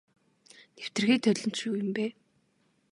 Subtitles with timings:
[0.75, 2.05] Нэвтэрхий толь нь ч юу юм бэ.